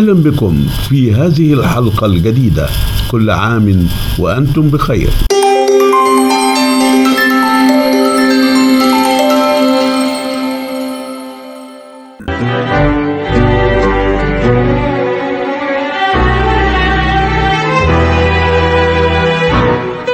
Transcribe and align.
أهلا 0.00 0.12
بكم 0.12 0.66
في 0.88 1.12
هذه 1.12 1.52
الحلقة 1.52 2.06
الجديدة. 2.06 2.68
كل 3.10 3.30
عام 3.30 3.88
وأنتم 4.18 4.62
بخير. 4.62 5.10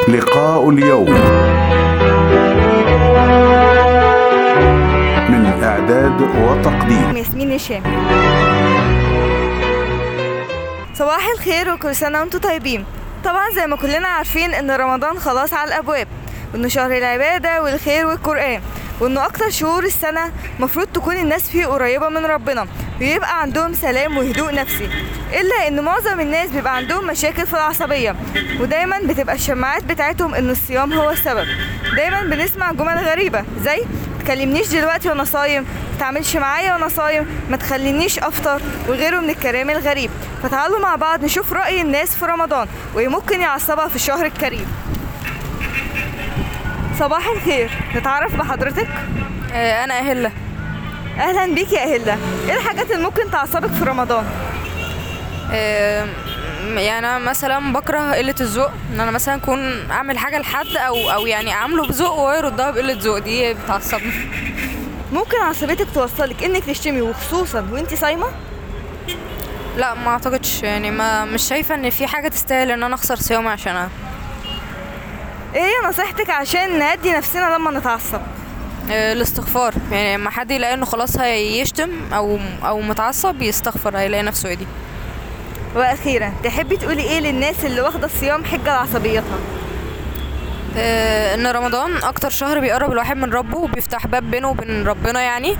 لقاء 0.08 0.70
اليوم. 0.70 1.10
من 5.30 5.46
إعداد 5.62 6.20
وتقديم. 6.22 7.16
ياسمين 7.16 7.52
هشام. 7.52 7.82
صباح 10.98 11.28
الخير 11.34 11.72
وكل 11.74 11.96
سنة 11.96 12.20
وأنتم 12.20 12.38
طيبين. 12.38 12.84
طبعا 13.24 13.50
زي 13.54 13.66
ما 13.66 13.76
كلنا 13.76 14.08
عارفين 14.08 14.54
إن 14.54 14.70
رمضان 14.70 15.18
خلاص 15.18 15.52
على 15.52 15.68
الأبواب 15.68 16.08
وإنه 16.54 16.68
شهر 16.68 16.92
العبادة 16.98 17.62
والخير 17.62 18.06
والقرآن 18.06 18.60
وإنه 19.00 19.26
أكتر 19.26 19.50
شهور 19.50 19.84
السنة 19.84 20.32
مفروض 20.58 20.86
تكون 20.86 21.16
الناس 21.16 21.50
فيه 21.50 21.66
قريبة 21.66 22.08
من 22.08 22.26
ربنا 22.26 22.66
ويبقى 23.00 23.40
عندهم 23.42 23.74
سلام 23.74 24.16
وهدوء 24.18 24.54
نفسي 24.54 24.88
إلا 25.40 25.68
إن 25.68 25.84
معظم 25.84 26.20
الناس 26.20 26.50
بيبقى 26.50 26.76
عندهم 26.76 27.06
مشاكل 27.06 27.46
في 27.46 27.52
العصبية 27.52 28.16
ودايما 28.60 28.98
بتبقى 29.04 29.34
الشماعات 29.34 29.84
بتاعتهم 29.84 30.34
ان 30.34 30.50
الصيام 30.50 30.92
هو 30.92 31.10
السبب. 31.10 31.46
دايما 31.96 32.22
بنسمع 32.22 32.72
جمل 32.72 32.98
غريبة 32.98 33.44
زي 33.64 33.82
تكلمنيش 34.26 34.68
دلوقتي 34.68 35.08
وأنا 35.08 35.24
صايم 35.24 35.66
متعملش 35.96 36.36
معايا 36.36 36.72
وأنا 36.72 36.88
صايم 36.88 37.26
ما 37.50 37.56
تخلينيش 37.56 38.18
افطر 38.18 38.60
وغيره 38.88 39.20
من 39.20 39.30
الكلام 39.30 39.70
الغريب. 39.70 40.10
فتعالوا 40.42 40.78
مع 40.80 40.96
بعض 40.96 41.24
نشوف 41.24 41.52
رأي 41.52 41.80
الناس 41.80 42.16
في 42.16 42.24
رمضان 42.24 42.68
وإيه 42.94 43.08
ممكن 43.08 43.40
يعصبها 43.40 43.88
في 43.88 43.96
الشهر 43.96 44.26
الكريم. 44.26 44.66
صباح 46.98 47.26
الخير. 47.26 47.70
نتعرف 47.96 48.36
بحضرتك؟ 48.36 48.88
آه، 49.52 49.84
أنا 49.84 49.98
أهلة. 49.98 50.30
أهلا 51.18 51.54
بيك 51.54 51.72
يا 51.72 51.94
أهلا 51.94 52.16
إيه 52.48 52.54
الحاجات 52.54 52.90
اللي 52.90 53.04
ممكن 53.04 53.30
تعصبك 53.30 53.70
في 53.70 53.84
رمضان؟ 53.84 54.24
آه، 55.52 56.06
يعني 56.66 56.98
أنا 56.98 57.18
مثلا 57.18 57.72
بكره 57.72 58.12
قلة 58.14 58.34
الذوق 58.40 58.70
إن 58.94 59.00
أنا 59.00 59.10
مثلا 59.10 59.34
أكون 59.34 59.90
أعمل 59.90 60.18
حاجة 60.18 60.38
لحد 60.38 60.76
أو 60.76 61.10
أو 61.10 61.26
يعني 61.26 61.52
أعمله 61.52 61.86
بذوق 61.86 62.10
وهو 62.12 62.32
يردها 62.32 62.70
بقلة 62.70 62.96
ذوق 63.00 63.18
دي 63.18 63.54
بتعصبني. 63.54 64.12
ممكن 65.12 65.40
عصبيتك 65.40 65.86
توصلك 65.94 66.44
إنك 66.44 66.64
تشتمي 66.64 67.00
وخصوصا 67.00 67.68
وانت 67.72 67.94
صايمة؟ 67.94 68.26
لا 69.76 69.94
ما 69.94 70.08
أعتقدش 70.10 70.62
يعني 70.62 70.90
ما 70.90 71.24
مش 71.24 71.42
شايفة 71.42 71.74
إن 71.74 71.90
في 71.90 72.06
حاجة 72.06 72.28
تستاهل 72.28 72.70
إن 72.70 72.82
أنا 72.82 72.94
أخسر 72.94 73.16
صيامي 73.16 73.48
عشانها. 73.48 73.88
إيه 75.54 75.62
هي 75.62 75.88
نصيحتك 75.88 76.30
عشان 76.30 76.78
نهدي 76.78 77.12
نفسنا 77.12 77.54
لما 77.54 77.70
نتعصب؟ 77.70 78.20
آه، 78.90 79.12
الاستغفار 79.12 79.74
يعني 79.92 80.16
لما 80.16 80.30
حد 80.30 80.50
يلاقي 80.50 80.74
إنه 80.74 80.86
خلاص 80.86 81.18
هيشتم 81.18 81.90
أو 82.12 82.38
أو 82.64 82.80
متعصب 82.80 83.42
يستغفر 83.42 83.98
هيلاقي 83.98 84.22
نفسه 84.22 84.50
هدي 84.50 84.66
وأخيرا 85.76 86.32
تحبي 86.44 86.76
تقولي 86.76 87.02
إيه 87.02 87.20
للناس 87.20 87.64
اللي 87.64 87.80
واخدة 87.80 88.06
الصيام 88.06 88.44
حجة 88.44 88.64
لعصبيتها 88.74 89.38
آه، 90.78 91.34
إن 91.34 91.46
رمضان 91.46 91.96
أكتر 91.96 92.30
شهر 92.30 92.60
بيقرب 92.60 92.92
الواحد 92.92 93.16
من 93.16 93.32
ربه 93.32 93.58
وبيفتح 93.58 94.06
باب 94.06 94.30
بينه 94.30 94.48
وبين 94.48 94.86
ربنا 94.86 95.20
يعني 95.20 95.56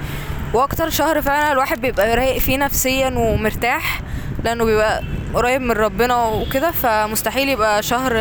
وأكتر 0.55 0.91
شهر 0.91 1.23
فعلا 1.23 1.53
الواحد 1.53 1.81
بيبقى 1.81 2.17
رايق 2.17 2.39
فيه 2.39 2.57
نفسيا 2.57 3.13
ومرتاح 3.17 4.01
لأنه 4.45 4.65
بيبقى 4.65 5.03
قريب 5.35 5.61
من 5.63 5.71
ربنا 5.71 6.25
وكده 6.27 6.71
فمستحيل 6.71 7.49
يبقى 7.49 7.83
شهر 7.83 8.13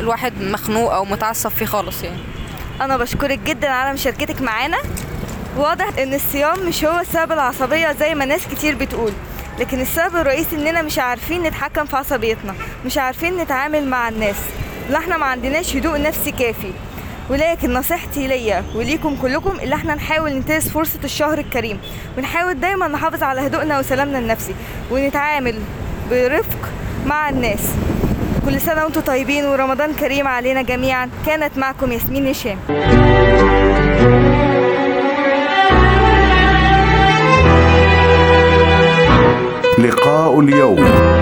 الواحد 0.00 0.32
مخنوق 0.40 0.94
أو 0.94 1.04
متعصب 1.04 1.50
فيه 1.50 1.66
خالص 1.66 2.02
يعني. 2.02 2.18
أنا 2.80 2.96
بشكرك 2.96 3.38
جدا 3.38 3.68
على 3.68 3.92
مشاركتك 3.92 4.42
معانا. 4.42 4.78
واضح 5.56 5.88
إن 5.98 6.14
الصيام 6.14 6.66
مش 6.68 6.84
هو 6.84 7.02
سبب 7.12 7.32
العصبية 7.32 7.92
زي 7.92 8.14
ما 8.14 8.24
ناس 8.24 8.40
كتير 8.46 8.74
بتقول. 8.74 9.12
لكن 9.60 9.80
السبب 9.80 10.16
الرئيسي 10.16 10.56
إننا 10.56 10.82
مش 10.82 10.98
عارفين 10.98 11.42
نتحكم 11.42 11.84
في 11.84 11.96
عصبيتنا 11.96 12.54
مش 12.86 12.98
عارفين 12.98 13.36
نتعامل 13.36 13.88
مع 13.88 14.08
الناس. 14.08 14.36
لا 14.90 14.98
إحنا 14.98 15.16
ما 15.16 15.26
عندناش 15.26 15.76
هدوء 15.76 16.02
نفسي 16.02 16.30
كافي. 16.32 16.72
ولكن 17.30 17.72
نصيحتي 17.72 18.26
ليا 18.26 18.64
وليكم 18.74 19.16
كلكم 19.22 19.56
اللي 19.62 19.74
إحنا 19.74 19.94
نحاول 19.94 20.32
ننتهز 20.32 20.68
فرصة 20.68 20.98
الشهر 21.04 21.38
الكريم. 21.38 21.80
ونحاول 22.18 22.60
دايما 22.60 22.88
نحافظ 22.88 23.22
على 23.22 23.40
هدوءنا 23.40 23.78
وسلامنا 23.78 24.18
النفسي. 24.18 24.54
ونتعامل 24.90 25.54
برفق 26.10 26.68
مع 27.06 27.28
الناس. 27.28 27.74
كل 28.44 28.60
سنة 28.60 28.84
وأنتم 28.84 29.00
طيبين 29.00 29.44
ورمضان 29.44 29.94
كريم 29.94 30.28
علينا 30.28 30.62
جميعا. 30.62 31.10
كانت 31.26 31.58
معكم 31.58 31.92
ياسمين 31.92 32.28
هشام. 32.28 32.58
لقاء 40.40 40.54
اليوم 40.54 41.19